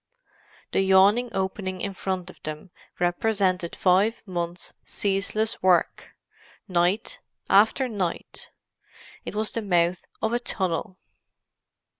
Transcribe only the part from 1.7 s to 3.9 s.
in front of them represented